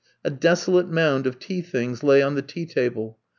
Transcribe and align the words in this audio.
A 0.23 0.31
desolate 0.31 0.89
mound 0.89 1.27
of 1.27 1.37
tea 1.37 1.61
things 1.61 2.01
lay 2.01 2.23
on 2.23 2.33
the 2.33 2.41
tea 2.41 2.65
table. 2.65 3.19